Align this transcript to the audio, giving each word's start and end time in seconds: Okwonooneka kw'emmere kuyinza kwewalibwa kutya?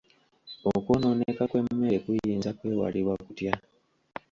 Okwonooneka 0.75 1.43
kw'emmere 1.49 1.97
kuyinza 2.05 2.49
kwewalibwa 2.57 3.13
kutya? 3.25 3.53